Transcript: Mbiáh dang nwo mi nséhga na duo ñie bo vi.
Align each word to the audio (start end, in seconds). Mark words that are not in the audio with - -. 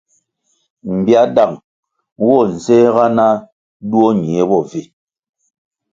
Mbiáh 0.97 1.27
dang 1.35 1.55
nwo 2.17 2.37
mi 2.45 2.51
nséhga 2.55 3.05
na 3.17 3.27
duo 3.89 4.09
ñie 4.21 4.41
bo 4.49 4.59
vi. 4.69 4.81